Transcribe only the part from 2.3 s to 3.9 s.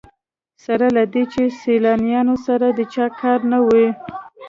سره د چا کار نه وي.